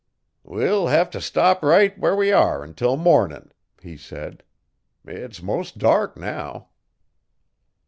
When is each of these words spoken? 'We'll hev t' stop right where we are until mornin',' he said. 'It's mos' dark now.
'We'll 0.43 0.87
hev 0.87 1.11
t' 1.11 1.19
stop 1.19 1.61
right 1.61 1.95
where 1.95 2.15
we 2.15 2.31
are 2.31 2.63
until 2.63 2.97
mornin',' 2.97 3.51
he 3.83 3.97
said. 3.97 4.41
'It's 5.05 5.43
mos' 5.43 5.71
dark 5.71 6.17
now. 6.17 6.69